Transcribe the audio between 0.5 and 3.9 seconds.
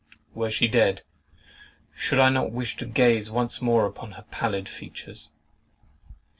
dead, should I not wish to gaze once more